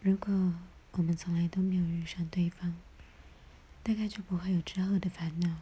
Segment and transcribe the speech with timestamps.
[0.00, 0.54] 如果
[0.92, 2.76] 我们从来都没有遇上对方，
[3.82, 5.56] 大概就不会有之后的烦恼，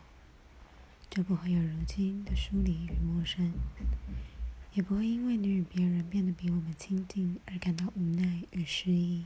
[1.09, 3.55] 就不会有如今的疏离与陌生，
[4.75, 9.25] 也不会因为你与别人变得比我们亲近而感到无奈与失意。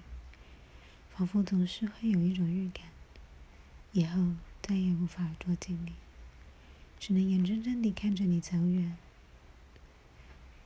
[1.13, 2.87] 仿佛总是会有一种预感，
[3.93, 5.93] 以后再也无法捉紧你，
[7.01, 8.97] 只能眼睁睁地看着你走远。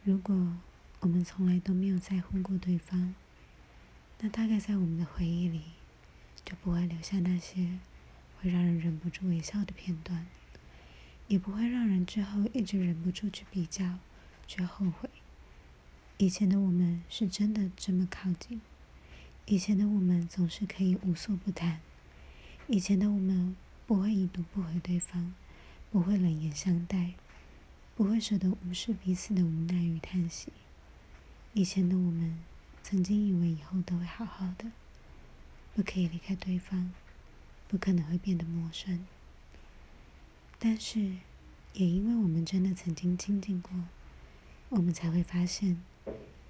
[0.05, 0.59] 如果
[1.01, 3.15] 我们从来都没有在乎过对方，
[4.25, 5.61] 那大概在我们的回忆里，
[6.47, 7.79] 就不会留下那些
[8.41, 10.27] 会让人忍不住微笑的片段，
[11.29, 13.99] 也不会让人之后一直忍不住去比较，
[14.47, 15.11] 去后悔。
[16.17, 18.63] 以前的我们是真的这么靠近，
[19.45, 21.83] 以前的我们总是可以无所不谈，
[22.67, 23.55] 以前的我们
[23.87, 25.35] 不会已读不回对方，
[25.93, 27.13] 不会冷言相待，
[27.95, 30.51] 不会舍得无视彼此的无奈与叹息。
[31.53, 32.39] 以前的我们。
[32.85, 34.71] 曾经以为以后都会好好的，
[35.75, 36.93] 不可以离开对方，
[37.67, 39.07] 不可能会变得陌生。
[40.59, 41.17] 但是，
[41.73, 43.73] 也因为我们真的曾经亲近过，
[44.69, 45.81] 我们才会发现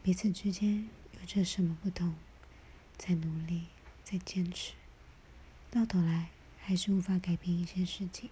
[0.03, 2.17] 彼此之间有着什么不同。
[2.99, 3.67] 在努力，
[4.03, 4.75] 在坚持，
[5.71, 8.29] 到头来还是无法改变一些事情。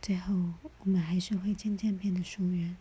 [0.00, 2.74] 最后，我们还是会渐渐变得疏远，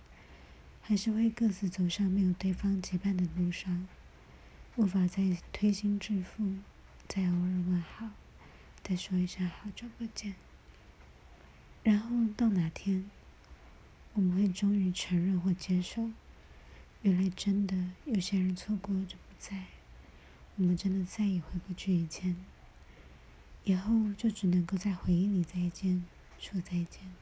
[0.82, 3.86] 还是会各自走上没有对方结伴的路上。
[4.78, 6.58] 无法再推心置腹，
[7.08, 8.10] 再偶尔问好，
[8.84, 10.36] 再说一声好久不见。
[11.82, 13.10] 然后到哪天，
[14.16, 16.12] 我们会终于承认或接受，
[17.04, 19.68] 原来真的有些人错过就不在，
[20.58, 22.36] 我们真的再也回不去以前。
[23.64, 26.04] 以后就只能够在回忆里再见，
[26.38, 27.14] 说再见，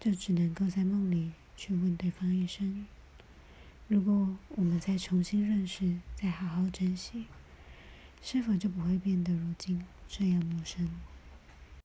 [0.00, 2.86] 就只能够在梦里去问对方一声。
[3.88, 7.26] 如果我们再重新认识，再好好珍惜，
[8.20, 10.90] 是否就不会变得如今这样陌生？